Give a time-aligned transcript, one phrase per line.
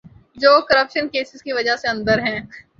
[0.35, 2.39] جو corruption cases کی وجہ سے اندر ہیں۔